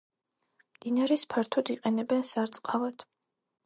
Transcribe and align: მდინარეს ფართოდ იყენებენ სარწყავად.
მდინარეს 0.77 1.27
ფართოდ 1.35 1.71
იყენებენ 1.77 2.29
სარწყავად. 2.35 3.11